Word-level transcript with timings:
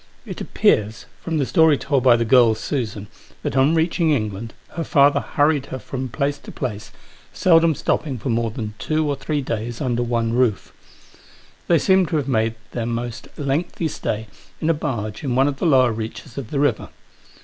It 0.25 0.41
appears, 0.41 1.05
from 1.21 1.37
the 1.37 1.45
story 1.45 1.77
told 1.77 2.01
by 2.03 2.15
the 2.15 2.25
girl, 2.25 2.55
Susan, 2.55 3.05
that 3.43 3.55
on 3.55 3.75
reaching 3.75 4.09
England, 4.09 4.55
her 4.69 4.83
father 4.83 5.19
hurried 5.19 5.67
her 5.67 5.77
from 5.77 6.09
place 6.09 6.39
to 6.39 6.51
place, 6.51 6.91
seldom 7.33 7.75
stopping 7.75 8.17
for 8.17 8.29
more 8.29 8.49
than 8.49 8.73
two 8.79 9.07
or 9.07 9.15
three 9.15 9.41
days 9.43 9.79
under 9.79 10.01
one 10.01 10.33
roof. 10.33 10.73
They 11.67 11.77
seem 11.77 12.07
to 12.07 12.15
have 12.15 12.27
made 12.27 12.55
their 12.71 12.87
most 12.87 13.27
lengthy 13.37 13.87
stay 13.87 14.25
in 14.59 14.71
a 14.71 14.73
barge 14.73 15.23
in 15.23 15.35
one 15.35 15.47
of 15.47 15.57
the 15.59 15.67
lower 15.67 15.91
reaches 15.91 16.35
of 16.35 16.49
the 16.49 16.59
river. 16.59 16.89